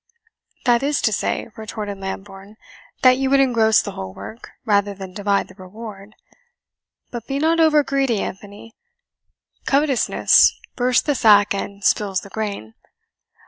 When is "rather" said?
4.65-4.95